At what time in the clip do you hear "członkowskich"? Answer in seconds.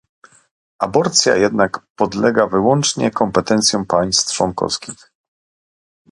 4.35-5.11